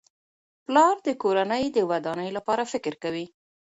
پلار 0.65 0.95
د 1.07 1.09
کورنۍ 1.23 1.65
د 1.71 1.77
ودانۍ 1.89 2.29
لپاره 2.37 2.63
فکر 2.73 2.93
کوي. 3.03 3.25